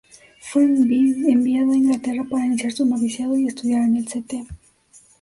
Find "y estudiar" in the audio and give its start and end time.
3.37-3.83